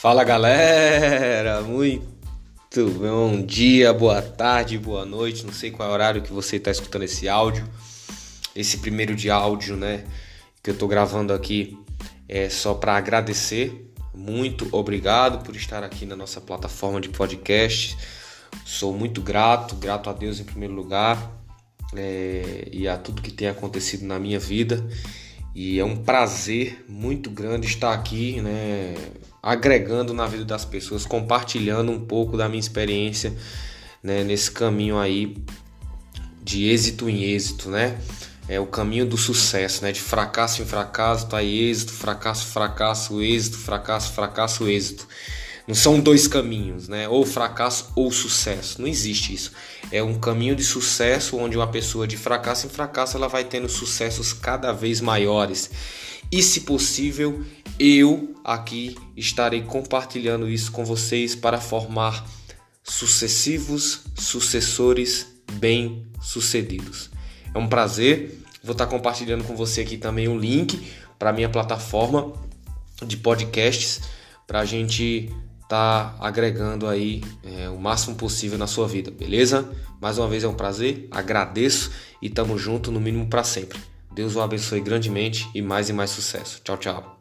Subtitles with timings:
[0.00, 5.44] Fala galera, muito bom dia, boa tarde, boa noite.
[5.44, 7.68] Não sei qual é o horário que você está escutando esse áudio.
[8.54, 10.04] Esse primeiro de áudio, né,
[10.62, 11.76] que eu estou gravando aqui
[12.28, 13.92] é só para agradecer.
[14.14, 17.98] Muito obrigado por estar aqui na nossa plataforma de podcast.
[18.64, 21.18] Sou muito grato, grato a Deus em primeiro lugar
[21.96, 24.80] é, e a tudo que tem acontecido na minha vida.
[25.56, 28.94] E é um prazer muito grande estar aqui, né,
[29.42, 33.34] agregando na vida das pessoas, compartilhando um pouco da minha experiência
[34.02, 35.36] né, nesse caminho aí
[36.42, 37.98] de êxito em êxito, né?
[38.48, 39.92] É o caminho do sucesso, né?
[39.92, 45.06] De fracasso em fracasso, tá aí êxito, fracasso, fracasso, êxito, fracasso, fracasso, êxito.
[45.68, 47.06] Não são dois caminhos, né?
[47.10, 48.80] Ou fracasso ou sucesso.
[48.80, 49.52] Não existe isso.
[49.92, 53.68] É um caminho de sucesso onde uma pessoa de fracasso em fracasso ela vai tendo
[53.68, 55.70] sucessos cada vez maiores.
[56.32, 57.44] E se possível,
[57.78, 62.26] eu aqui estarei compartilhando isso com vocês para formar
[62.82, 67.10] sucessivos sucessores bem-sucedidos.
[67.54, 68.42] É um prazer.
[68.64, 72.32] Vou estar compartilhando com você aqui também o um link para minha plataforma
[73.06, 74.00] de podcasts
[74.46, 75.30] para a gente
[75.68, 79.68] tá agregando aí é, o máximo possível na sua vida, beleza?
[80.00, 81.90] Mais uma vez é um prazer, agradeço
[82.22, 83.78] e tamo junto no mínimo para sempre.
[84.10, 86.60] Deus o abençoe grandemente e mais e mais sucesso.
[86.64, 87.17] Tchau, tchau.